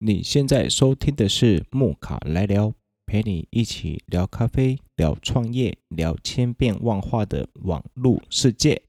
[0.00, 2.72] 你现在收听的是木卡来聊，
[3.04, 8.87] 陪你一起聊咖啡、聊创业、聊千变万化的网络世界。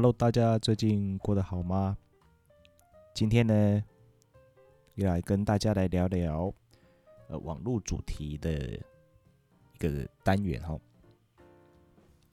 [0.00, 1.94] Hello，大家最近过得好吗？
[3.12, 3.84] 今天呢，
[4.94, 6.50] 要来跟大家来聊聊
[7.28, 8.50] 呃网络主题的
[9.74, 10.80] 一个单元哈。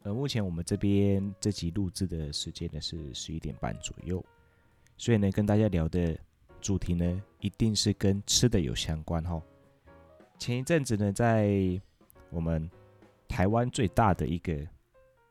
[0.03, 4.23] 呃，目前我们这边这集录制的时间呢是十一点半左右，
[4.95, 6.17] 所以呢，跟大家聊的
[6.61, 9.43] 主题呢，一定是跟吃的有相关哈。
[10.39, 11.77] 前一阵子呢，在
[12.29, 12.71] 我们
[13.27, 14.65] 台湾最大的一个。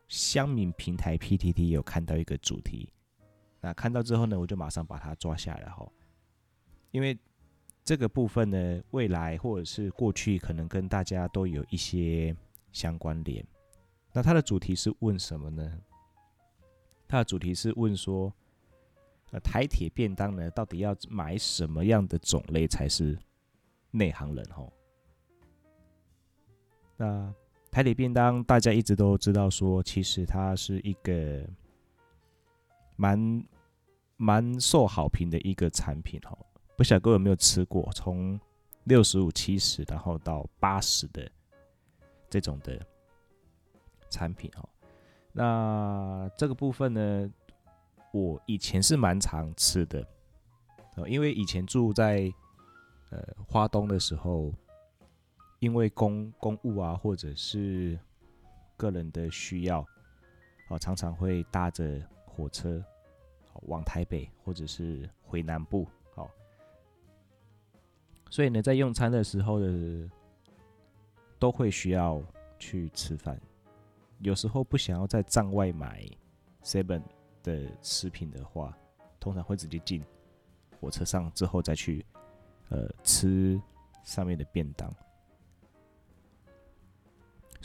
[0.09, 2.93] 乡民平台 PTT 有看到一个主题，
[3.61, 5.85] 那看到之后呢，我就马上把它抓下来哈，
[6.93, 7.19] 因为
[7.83, 12.37] 这个部分呢，未来或者是过去可能跟大家都有一些
[12.71, 13.45] 相关联。
[14.13, 15.81] 那它的主题是问什么呢？
[17.09, 18.33] 它的主题是问说，
[19.33, 23.19] 呃，台铁便当呢，到底要买什么样的种类才是
[23.91, 24.69] 内行人哈？
[26.97, 27.35] 那。
[27.77, 31.47] 台铁便当，大家一直都知道，说其实它是一个
[32.97, 33.45] 蛮
[34.17, 36.35] 蛮受好评的一个产品哈。
[36.75, 38.41] 不晓得各位有没有吃过，从
[38.85, 41.31] 六十五、七十，然后到八十的
[42.31, 42.81] 这种的
[44.09, 44.67] 产品哈。
[45.35, 47.31] 那这个部分呢，
[48.11, 50.03] 我以前是蛮常吃的，
[51.07, 52.33] 因为以前住在
[53.11, 54.51] 呃花东的时候。
[55.67, 57.99] 因为公公务啊，或者是
[58.77, 59.85] 个人的需要，
[60.69, 62.81] 哦，常常会搭着火车
[63.63, 66.31] 往台北，或者是回南部，好，
[68.31, 70.09] 所以呢，在用餐的时候呢，
[71.37, 72.23] 都会需要
[72.61, 73.37] 去吃饭。
[74.21, 76.09] 有时候不想要在站外买
[76.63, 77.03] seven
[77.43, 78.73] 的食品的话，
[79.19, 80.01] 通常会直接进
[80.81, 82.07] 火车上之后再去，
[82.69, 83.61] 呃，吃
[84.05, 84.95] 上面的便当。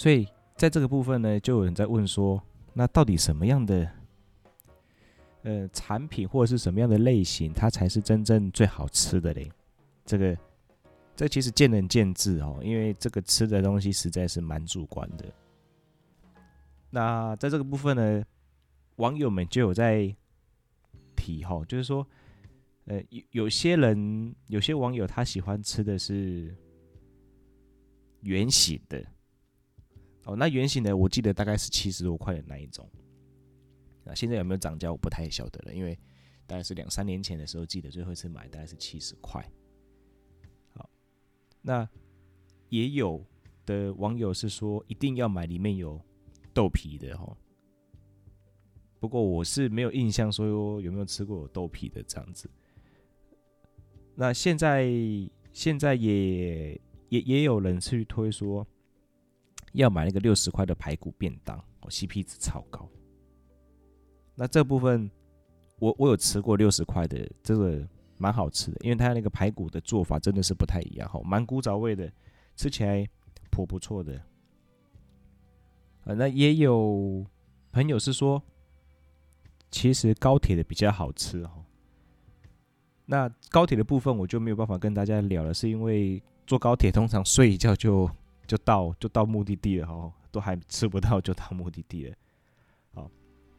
[0.01, 2.41] 所以在这个部分呢，就有人在问说，
[2.73, 3.87] 那到底什么样的
[5.43, 9.47] 呃产品或者是什么样的类型，它才是真正最好吃的嘞？
[10.03, 10.35] 这个
[11.15, 15.25] 这其实见仁见智哦，因为这个吃的东西实在是蛮主观的。
[16.89, 18.25] 那在这个部分呢，
[18.95, 20.11] 网友们就有在
[21.15, 22.07] 提哈，就是说，
[22.85, 26.55] 呃，有有些人有些网友他喜欢吃的是
[28.21, 29.05] 圆形的。
[30.25, 32.87] 哦，那圆形的我记得大概是七十多块的那一种，
[34.03, 35.97] 那现在有没有涨价我不太晓得了，因为
[36.45, 39.43] 大概是两三年前的时候记得最后一次买大概是七十块。
[40.75, 40.87] 好，
[41.63, 41.89] 那
[42.69, 43.25] 也有
[43.65, 45.99] 的网友是说一定要买里面有
[46.53, 47.35] 豆皮的哈，
[48.99, 52.47] 不过我是没有印象说有没有吃过有豆皮的这样子。
[54.13, 54.87] 那现在
[55.51, 58.67] 现在也也也有人去推说。
[59.73, 62.89] 要买那个六十块的排骨便当，哦，CP 值超高。
[64.35, 65.09] 那这部分
[65.79, 67.87] 我我有吃过六十块的，这个
[68.17, 72.11] 蛮好吃的，因为它那个排骨的做法真的是不太一样，哈，蛮古早味的，
[72.55, 73.07] 吃起来
[73.49, 74.21] 颇不错的。
[76.03, 77.25] 啊，那也有
[77.71, 78.41] 朋友是说，
[79.69, 81.63] 其实高铁的比较好吃，哈。
[83.05, 88.09] 那高铁的部分我就没有办法跟大家聊了，是因为坐高铁通常睡一觉就。
[88.51, 92.15] 就到就到目的地了哈，都还吃不到就到目的地了。
[92.93, 93.09] 好，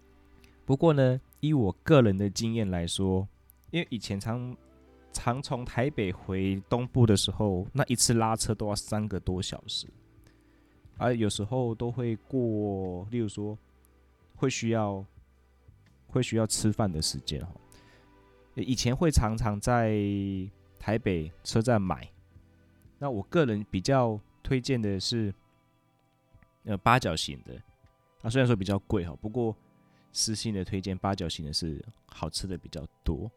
[0.66, 3.26] 不过呢，以我个人的经验来说，
[3.70, 4.54] 因为以前常
[5.10, 9.86] 常从台北回东部的时候，那一次拉车都要三个多小时，
[10.98, 13.56] 而有时候都会过，例如说
[14.36, 15.02] 会需要
[16.06, 17.50] 会需要吃饭的时间哈。
[18.56, 19.96] 以前会常常在
[20.78, 22.06] 台北车站买，
[22.98, 24.20] 那我个人比较。
[24.42, 25.32] 推荐的是，
[26.64, 27.54] 呃，八角形的，
[28.22, 29.56] 啊，虽然说比较贵哈，不过
[30.12, 33.30] 私心的推荐八角形的是好吃的比较多，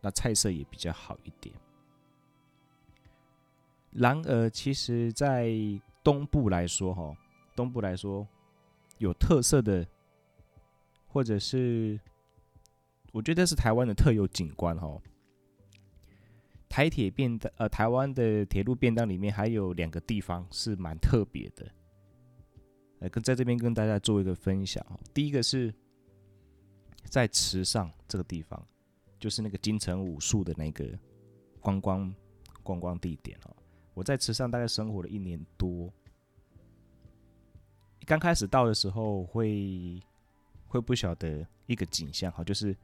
[0.00, 1.54] 那菜色也比较好一点。
[3.90, 5.50] 然而，其实，在
[6.02, 7.14] 东部来说，哈，
[7.54, 8.26] 东部来说
[8.98, 9.86] 有特色的，
[11.06, 12.00] 或者是
[13.12, 14.98] 我觉得是台湾的特有景观，哈。
[16.72, 21.70] 台铁便当，呃，台湾的铁路便当里面还有两个地方是蛮特别的，
[23.00, 24.82] 呃跟在这边跟大家做一个分享。
[25.12, 25.70] 第一个是
[27.10, 28.66] 在池上这个地方，
[29.20, 30.98] 就是那个金城武术的那个
[31.60, 32.10] 观光
[32.62, 33.54] 观光地点哦。
[33.92, 35.92] 我在池上大概生活了一年多，
[38.06, 40.00] 刚开始到的时候会
[40.66, 42.74] 会不晓得一个景象哈，就是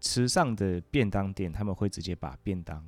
[0.00, 2.84] 池上的便当店他们会直接把便当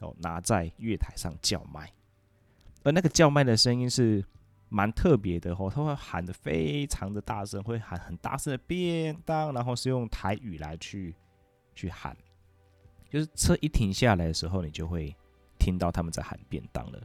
[0.00, 1.92] 哦拿在月台上叫卖，
[2.84, 4.24] 而那个叫卖的声音是
[4.68, 11.14] 蛮特别的哦，他会喊得非常的大声，会喊很大声的便当，然后是用台语来去
[11.74, 12.16] 去喊，
[13.10, 15.14] 就是车一停下来的时候，你就会。
[15.58, 17.00] 听到他们在喊便当了。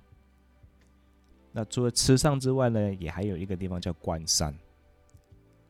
[1.51, 4.51] 那除了池上之外呢，也还有一个地方叫关山。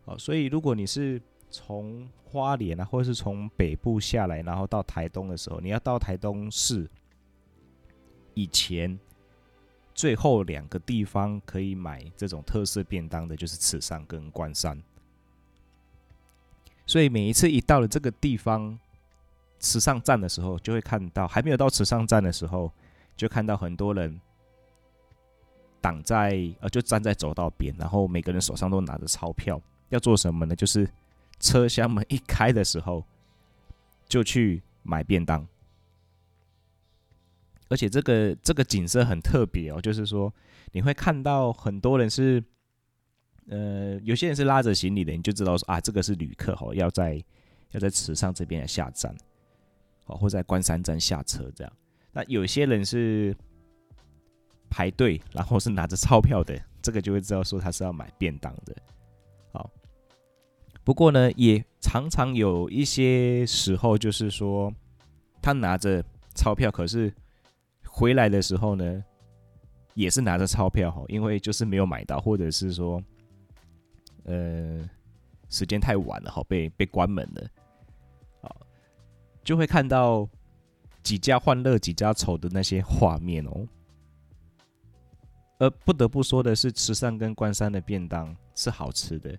[0.06, 6.90] 哦，所以如果你是从花莲啊，或者是从北部下来，然后到台东的时候，你要到台东市
[8.34, 9.00] 以前，
[9.94, 14.82] 最后两个地方可以买这种特色便当的，就是池上跟关山。
[16.86, 18.78] 所以每一次一到了这个地方，
[19.60, 22.72] 池上站的时候，就会看到还没有到池上站的时候，
[23.16, 24.20] 就看到很多人
[25.82, 30.56] 挡在呃，就站在走道边，然后每个人手上都拿着钞票，要做什么呢？
[30.56, 30.88] 就是
[31.40, 33.04] 车厢门一开的时候，
[34.08, 35.48] 就去买便当。
[37.70, 40.34] 而且这个这个景色很特别哦，就是说
[40.72, 42.44] 你会看到很多人是，
[43.48, 47.24] 呃，有些人是拉着行李的，你就知道说啊，这个是旅客哦，要在
[47.72, 49.16] 要在池上这边来下站。
[50.06, 51.74] 哦，或在关山站下车这样。
[52.14, 53.36] 那有些人是
[54.70, 58.74] 排队，然后是拿着钞票的，这个就会知道说他是要买便当的。
[60.88, 64.74] 不过呢，也常常有一些时候，就是说
[65.42, 66.02] 他拿着
[66.34, 67.14] 钞票，可是
[67.84, 69.04] 回来的时候呢，
[69.96, 73.04] 也是拿着钞票哈，因为就是没有买到，或者是说，
[74.24, 74.90] 呃，
[75.50, 77.50] 时间太晚了哈，被被关门了。
[79.44, 80.26] 就会看到
[81.04, 83.68] 几家欢乐几家愁的那些画面哦。
[85.60, 89.38] 而不得不说的是，池上跟关山的便当是好吃的，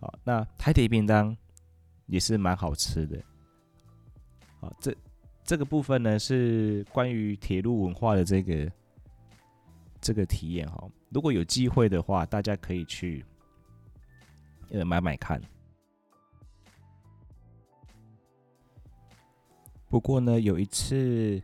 [0.00, 1.36] 好，那台铁便当
[2.06, 3.22] 也是蛮好吃的。
[4.60, 4.96] 好，这
[5.44, 8.72] 这个部分呢是关于铁路文化的这个
[10.00, 10.88] 这个体验哈。
[11.10, 13.24] 如果有机会的话，大家可以去
[14.70, 15.40] 呃买买看。
[19.88, 21.42] 不过呢，有一次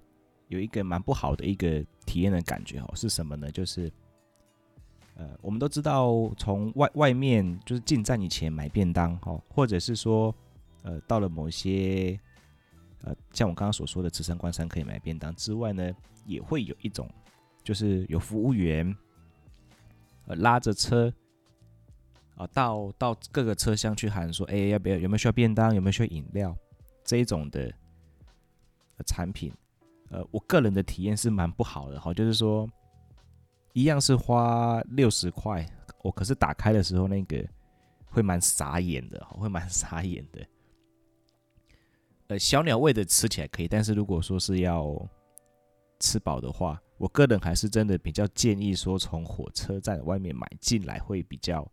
[0.49, 3.51] 有一个蛮不好的一个体验的感觉哦，是什么呢？
[3.51, 3.93] 就是，
[5.17, 10.35] 呃，我们都知道从外外面就是进站以前买便当哦，或者是说，
[10.83, 12.19] 呃，到了某些，
[13.03, 15.91] 呃，像我刚刚所说的池上关山可以买便当之外呢，
[16.25, 17.09] 也会有一种，
[17.65, 18.95] 就是有服务员，
[20.27, 21.13] 呃，拉着车，
[22.37, 24.97] 啊，到到各个车厢去喊说，哎，要不要？
[24.97, 25.75] 有没有需要便当？
[25.75, 26.57] 有没有需要饮料？
[27.05, 27.73] 这一种的。
[29.05, 29.53] 产品，
[30.09, 32.67] 呃，我个人的体验是蛮不好的哈，就是说，
[33.77, 35.69] 一样是花六十块，
[36.03, 37.47] 我可是打开的时候那个
[38.07, 40.41] 会蛮傻眼的，会蛮傻眼的。
[42.29, 44.99] 呃，小鸟味的吃起来可以，但是如果说是要
[46.01, 51.71] 吃饱的话，我个人还是真的比较建议说从火车站外面买进来会比较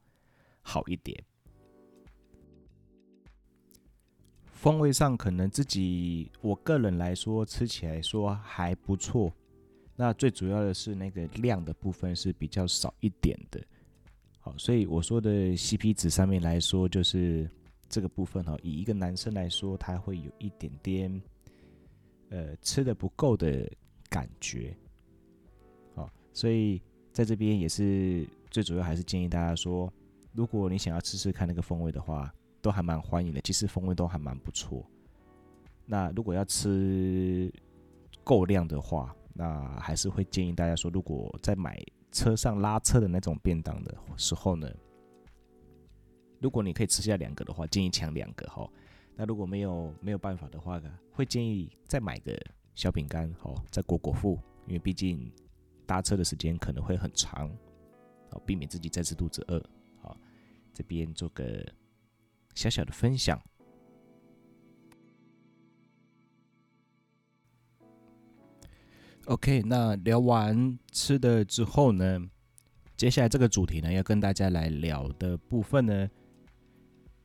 [0.61, 1.17] 好一点。
[4.51, 9.33] 风味上可能自己，我个人来说吃起来说还不错。
[9.95, 13.61] 那最主要的是那个量的部分是比较少一点的。
[14.39, 17.49] 好，所以我说的 CP 值上面来说，就是
[17.89, 21.21] 这个部分哈，以一个男生来说，他会有一点点
[22.29, 23.71] 呃吃的不够的
[24.09, 24.75] 感觉。
[25.95, 26.81] 好，所以
[27.11, 29.91] 在这边也是最主要还是建议大家说，
[30.33, 32.33] 如果你想要吃吃看那个风味的话。
[32.63, 34.89] 都还蛮欢迎的，其实风味都还蛮不错。
[35.85, 37.53] 那如果要吃
[38.23, 44.69] 够量的话，那还是会建议大家说，如果在买车上拉车的那种便当的时候呢，
[46.39, 48.69] 如果你可以吃下两个的话，建议抢两个哈。
[49.15, 52.39] 那如果没有没有办法的话呢，会建议再买个
[52.75, 55.31] 小饼干哦，再果果腹，因为毕竟
[55.85, 57.49] 搭车的时间可能会很长，
[58.31, 59.63] 好避免自己再次肚子饿。
[60.01, 60.17] 好，
[60.73, 61.65] 这边做个。
[62.55, 63.41] 小小的分享。
[69.25, 72.19] OK，那聊完吃的之后呢，
[72.97, 76.09] 接下来这个主题呢，要跟大家来聊的部分呢，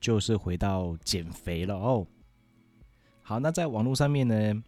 [0.00, 2.06] 就是回到减肥了哦。
[3.20, 4.62] 好，那在网络上面呢，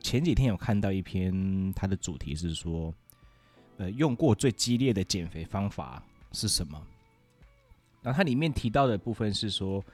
[0.00, 2.92] 前几天有看到一篇，它的主题是说，
[3.76, 6.82] 呃用过最激烈的减肥方法是什么？
[8.02, 9.84] 那它里面提到的部分是说，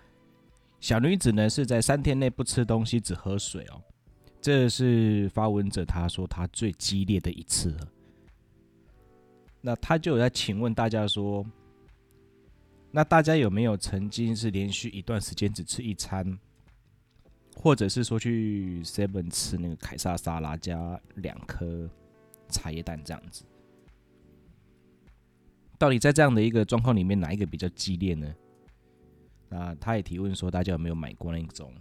[0.80, 3.82] 小女子呢是在三天内不吃东西，只喝水哦。
[4.44, 7.88] 这是发文者他说他最激烈的一次了。
[9.62, 11.42] 那他就有在请问大家说，
[12.90, 16.38] 那大家有没有曾经是连续一段时间只吃一餐，
[17.56, 21.88] 或者是说去 Seven 吃那个凯撒沙拉加两颗
[22.50, 23.46] 茶叶蛋这样子？
[25.78, 28.34] 到底在这样的一个状况里面，哪一个比较激烈呢？
[29.48, 31.72] 那他也提问说，大家有没有买过那种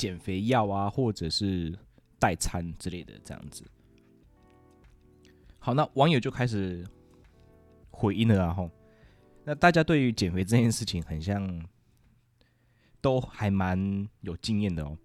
[0.00, 1.78] 减肥药啊，或者是
[2.18, 3.62] 代餐之类的这样子？
[5.58, 6.82] 好，那网友就开始
[7.90, 8.70] 回应了，然后，
[9.44, 11.68] 那大家对于减肥这件事情，很像
[13.02, 14.96] 都还蛮有经验的哦，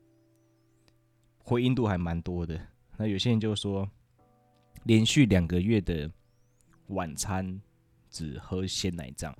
[1.39, 2.57] 回应度还蛮多的。
[2.95, 3.85] 那有些人就说，
[4.83, 6.09] 连续两个月的
[6.87, 7.61] 晚餐
[8.09, 9.37] 只喝鲜奶这样，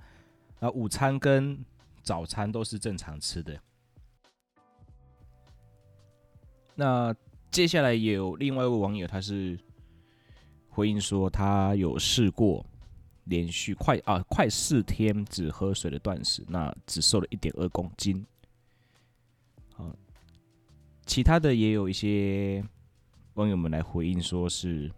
[0.60, 1.64] 那午餐跟
[2.02, 3.58] 早餐都是正常吃的。
[6.76, 7.12] 那
[7.50, 9.58] 接下来也有另外一位网友，他是。
[10.68, 12.62] 回应说，他有试过
[13.24, 18.22] 连续快啊快四天只喝水的断食，那只瘦了一点二公斤。
[19.72, 19.90] 好，
[21.06, 22.62] 其他的也有一些
[23.36, 24.92] 网友们来回应，说是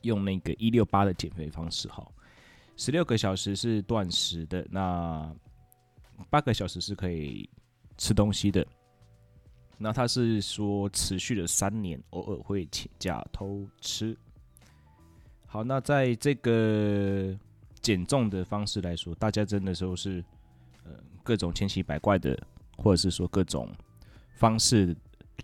[0.00, 2.10] 用那个一六八的减肥方式，哈，
[2.78, 5.30] 十六个小时是断食的，那
[6.30, 7.46] 八个小时是可以
[7.98, 8.66] 吃东西的。
[9.82, 14.14] 那他是说持续了三年，偶尔会请假偷吃。
[15.46, 17.34] 好，那在这个
[17.80, 20.22] 减重的方式来说，大家真的都是
[20.84, 22.38] 呃各种千奇百怪的，
[22.76, 23.74] 或者是说各种
[24.36, 24.94] 方式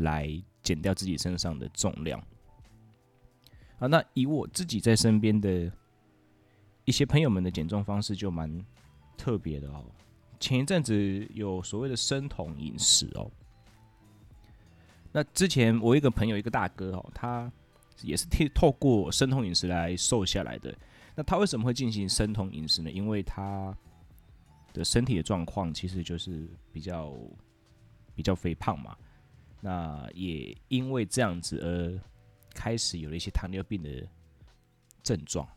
[0.01, 0.31] 来
[0.63, 2.23] 减掉自己身上的重量。
[3.79, 5.73] 啊，那以我自己在身边的
[6.85, 8.63] 一些朋友们的减重方式就蛮
[9.17, 9.83] 特别的哦。
[10.39, 13.31] 前一阵子有所谓的生酮饮食哦。
[15.17, 17.51] 那之前我一个朋友，一个大哥哦，他。
[18.03, 20.77] 也是透透过生酮饮食来瘦下来的。
[21.15, 22.91] 那他为什么会进行生酮饮食呢？
[22.91, 23.75] 因为他
[24.75, 27.17] 的身体的状况其实就是比较
[28.15, 28.95] 比较肥胖嘛。
[29.63, 31.99] 那也因为这样子而
[32.53, 34.07] 开始有了一些糖尿病的
[35.03, 35.49] 症状，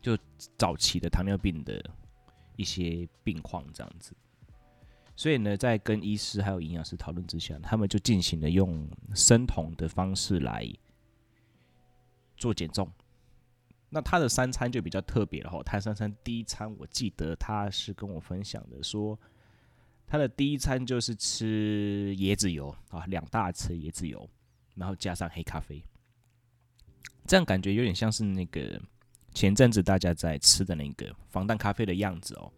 [0.00, 0.16] 就
[0.56, 1.84] 早期的糖尿病的
[2.56, 4.14] 一些病况这样子。
[5.20, 10.66] 所以呢，在跟医师还有营养师讨论之下，他们就进行了用生酮的方式来。
[12.38, 12.90] 做减重，
[13.90, 15.62] 那他的三餐就比较特别了哈。
[15.62, 19.20] 他三餐第一餐，我记得他是跟我分享的，说
[20.06, 24.26] 他的第一餐就是吃椰子油啊，两大匙椰子油，
[24.74, 25.84] 然后加上黑咖啡，
[27.26, 28.80] 这样感觉有点像是那个
[29.34, 32.50] 前阵子大家在吃的那个防弹咖啡的样子哦。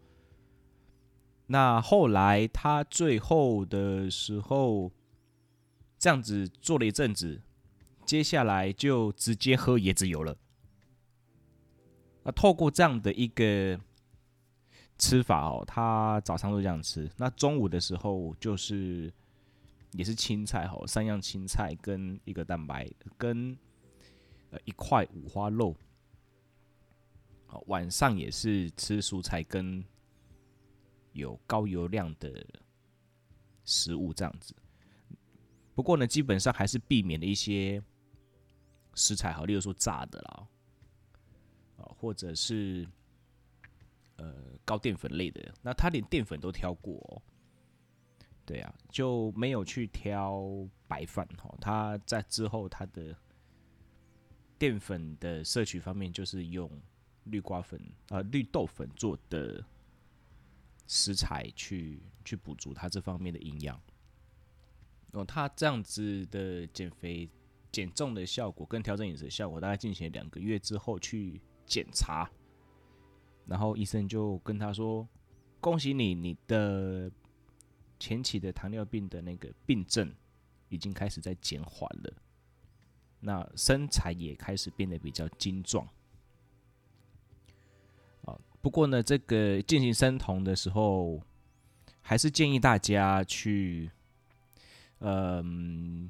[1.53, 4.91] 那后来他最后的时候
[5.99, 7.43] 这样子做了一阵子。
[8.05, 10.35] 接下来就直接喝椰子油了。
[12.23, 13.79] 那透过这样的一个
[14.97, 17.09] 吃法哦，他早上都这样吃。
[17.17, 19.11] 那中午的时候就是
[19.93, 23.57] 也是青菜哦，三样青菜跟一个蛋白跟
[24.49, 25.73] 呃一块五花肉。
[27.67, 29.81] 晚上也是吃蔬菜跟
[31.13, 32.45] 有高油量的
[33.63, 34.53] 食物这样子。
[35.73, 37.81] 不过呢，基本上还是避免了一些。
[38.95, 40.47] 食材好，例如说炸的啦，
[41.77, 42.87] 啊，或者是
[44.17, 44.31] 呃
[44.63, 47.17] 高淀粉类的，那他连淀粉都挑过哦，
[48.45, 50.45] 对啊，就没有去挑
[50.87, 51.57] 白饭哈。
[51.59, 53.17] 他在之后他的
[54.59, 56.69] 淀粉的摄取方面，就是用
[57.23, 59.65] 绿瓜粉啊、绿豆粉做的
[60.87, 63.79] 食材去去补足他这方面的营养。
[65.13, 67.29] 哦，他这样子的减肥。
[67.71, 72.29] 减重的效果跟调整饮食的效果，大概进行两个月之后去检查，
[73.47, 75.09] 然后医生就跟他说
[75.59, 77.11] ：“恭喜你，你的
[77.99, 80.13] 前期的糖尿病的那个病症
[80.69, 82.13] 已经开始在减缓了，
[83.19, 85.89] 那身材也开始变得比较精壮。”
[88.63, 91.21] 不过呢，这个进行生酮的时候，
[92.01, 93.91] 还是建议大家去，
[95.01, 96.09] 嗯。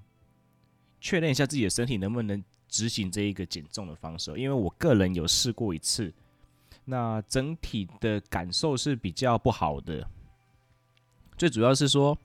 [1.05, 6.13] 确认一下自己的身体能不能执行这一个减重的方式，因为我个人有试过一次，
[6.85, 10.07] 那整体的感受是比较不好的。
[11.37, 12.17] 最主要是说，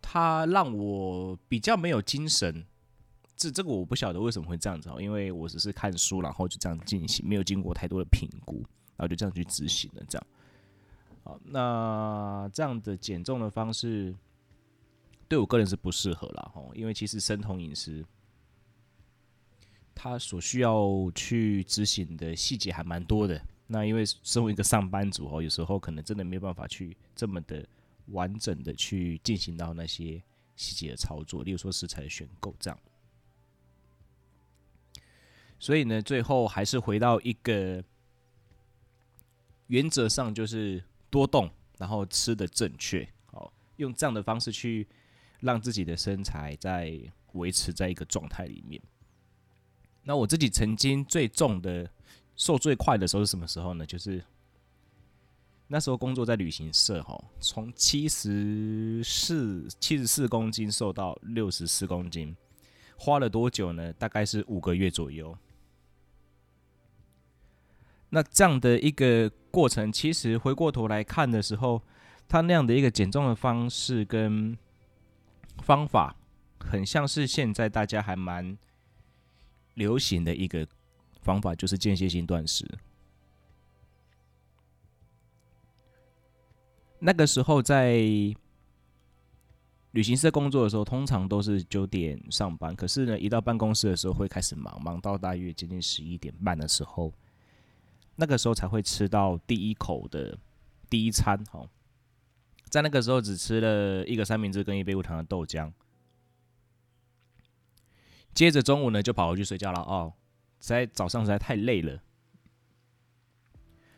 [0.00, 2.66] 它让我比较没有精神，
[3.42, 8.58] 这这个我不晓得为什么会这样子哦，因为我只是看书，然后就这样进行，没有经过太多的评估，
[8.96, 10.02] 然后就这样去执行了。
[10.08, 10.26] 这样，
[11.24, 14.14] 好，那这样的减重的方式
[15.26, 18.04] 对我个人是不适合了哦，因为其实生酮饮食
[19.92, 23.44] 它所需要去执行的细节还蛮多的。
[23.66, 27.66] 那因为身为一个上班族哦，有时候可能真的没有办法去这么的
[28.06, 30.22] 完整的去进行到那些
[30.54, 32.78] 细节的操作，例如说食材的选购这样。
[35.62, 37.84] 所以呢，最后还是回到一个
[39.68, 44.88] 原则上，就是多动，然后吃的正确，哦，用这样的方式去
[45.38, 47.00] 让自己的身材在
[47.34, 48.82] 维持在一个状态里面。
[50.02, 51.88] 那我自己曾经最重的、
[52.34, 53.86] 瘦最快的时候是什么时候呢？
[53.86, 54.20] 就是
[55.68, 62.36] 那时候工作在旅行社，哈，从七十四、七十四公斤瘦到六十四公斤，
[62.98, 63.92] 花了多久呢？
[63.92, 65.38] 大概是五个月左右。
[68.14, 71.82] 那这样的一个过程，其实回过头来看的时候，
[72.28, 74.54] 他那样的一个减重的方式跟
[75.62, 76.14] 方法，
[76.60, 78.58] 很像是现在大家还蛮
[79.72, 80.68] 流行的一个
[81.22, 82.68] 方法，就是间歇性断食。
[86.98, 87.94] 那个时候在
[89.92, 97.10] 旅行社工作的时候，通常都是九点上班，可是呢，一到办公室的时候会开始忙，忙到大约接近十一点半的时候。
[98.16, 100.38] 那个时候才会吃到第一口的
[100.90, 101.68] 第一餐，哦，
[102.68, 105.72] 在那个时候只吃了一个三明治跟一杯无糖的豆浆，
[108.34, 110.12] 接着中午呢就跑回去睡觉了哦，
[110.58, 112.00] 在早上实在太累了。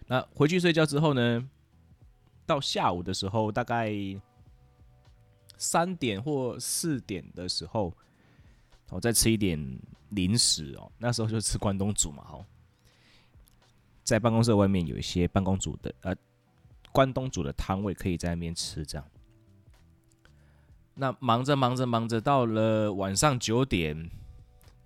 [0.06, 1.48] 那回去睡觉之后呢，
[2.46, 3.92] 到下午的时候大概
[5.56, 7.92] 三点或四点的时候，
[8.90, 9.58] 我再吃一点
[10.10, 12.46] 零食哦，那时候就吃关东煮嘛，哦。
[14.04, 16.14] 在办公室外面有一些办公组的呃
[16.92, 18.84] 关东煮的摊位，可以在那边吃。
[18.84, 19.10] 这样，
[20.94, 24.10] 那忙着忙着忙着，到了晚上九点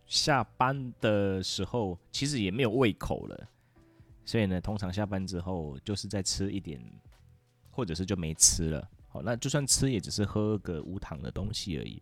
[0.06, 3.48] 下班的时候，其实也没有胃口了。
[4.24, 6.80] 所以呢，通常下班之后就是再吃一点，
[7.72, 8.88] 或者是就没吃了。
[9.08, 12.00] 好，那就算吃，也只是喝个无糖的东西而已。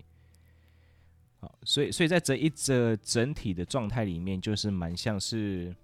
[1.41, 5.75] 好，所以所以在这一则整体的状态里面，就是蛮像是。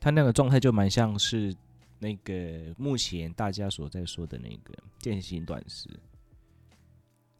[0.00, 1.54] 他那个状态就蛮像是
[1.98, 5.88] 那个目前大家所在说的那个间歇性断食，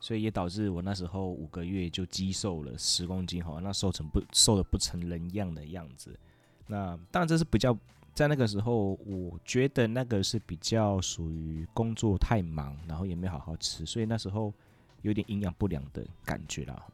[0.00, 6.18] 所以也导致我那时候五个月就肌瘦了十公斤，哈，那瘦成不瘦的不成人样的样子。
[6.66, 7.76] 那当然这是比较
[8.14, 14.52] 在那个时候，我觉得那个是比较属于工作太忙，然后也没好好吃，所以那时候
[15.02, 16.86] 有点营养不良的感觉啦。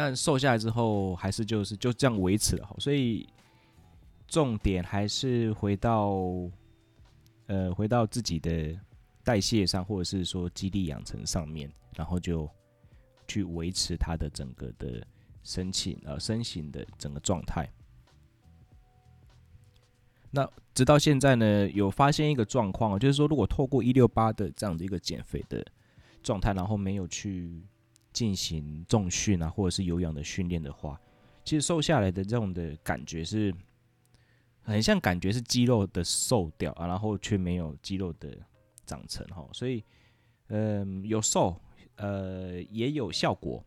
[0.00, 3.28] 但瘦下来之后，还是就是就这样维持了好，所以
[4.28, 6.14] 重点还是回到，
[7.46, 8.78] 呃，回到自己的
[9.24, 12.48] 代谢上，或者是说肌力养成上面，然后就
[13.26, 15.04] 去维持它的整个的
[15.42, 17.68] 身形呃身形的整个状态。
[20.30, 25.66] 那直到现在呢，有发现一个状况，就是说如果透过一六八的这样的一个减肥的
[26.22, 27.66] 状态，然后没有去。
[28.12, 31.00] 进行重训啊，或者是有氧的训练的话，
[31.44, 33.54] 其实瘦下来的这种的感觉是
[34.62, 38.36] 很像，感觉是肌肉的瘦掉啊，然后却没有肌肉的
[38.84, 39.48] 长成哈。
[39.52, 39.84] 所以，
[40.48, 41.60] 嗯，有瘦，
[41.96, 43.64] 呃，也有效果。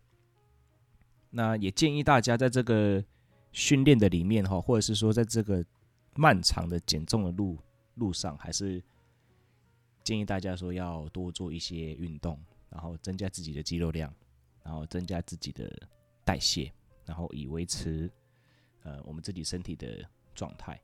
[1.30, 3.04] 那也建议大家在这个
[3.52, 5.64] 训练的里面哈，或者是说在这个
[6.16, 7.58] 漫长的减重的路
[7.96, 8.84] 路上，还是
[10.04, 12.38] 建议大家说要多做一些运动，
[12.70, 14.14] 然后增加自己的肌肉量。
[14.64, 15.70] 然后增加自己的
[16.24, 16.72] 代谢，
[17.06, 18.12] 然后以维持
[18.84, 20.80] 呃我们自己身体的状态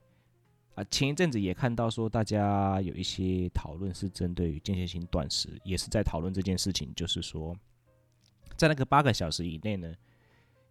[0.75, 0.83] 啊。
[0.85, 7.55] 前一阵子也看到说，大家有一些讨论是针对于间歇性断食，也是在讨论这件事情，就是说
[8.55, 9.95] 在那个八个小时以内呢，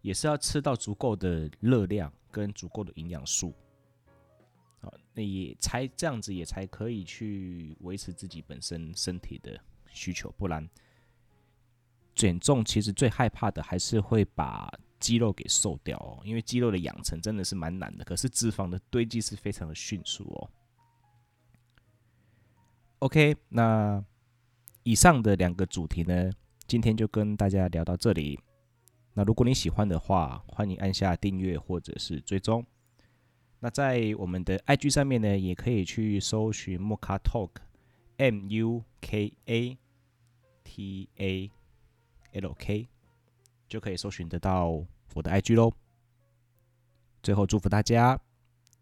[0.01, 3.53] 也是要吃到足够的热量跟足够的营养素，
[4.81, 9.57] 啊，那也才这样子也才可以去维持自己本身身体的
[9.91, 10.69] 需求，不然。
[12.17, 14.67] 减重其实最害怕的还是会把
[14.99, 20.49] 肌肉给瘦掉哦，因为肌肉的养成真的是蛮难的，可是脂肪的堆积是非常的迅速哦。
[22.99, 24.03] OK，那
[24.81, 26.31] 以上的两个主题呢，
[26.65, 28.39] 今天就跟大家聊到这里。
[29.13, 32.65] 那如果你喜欢的话，欢迎按下订阅或者是追踪。
[33.59, 39.77] 那在我们的 IG 上面呢，也可以去搜寻 Muka Talk，M U K A
[40.63, 41.51] T A。
[42.41, 42.87] LK，
[43.67, 44.67] 就可以搜寻得到
[45.13, 45.71] 我的 IG 喽。
[47.23, 48.19] 最后祝福大家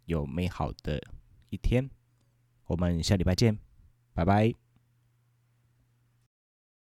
[0.05, 1.01] 有美好的
[1.49, 1.89] 一天，
[2.65, 3.57] 我们下礼拜见，
[4.13, 4.64] 拜拜。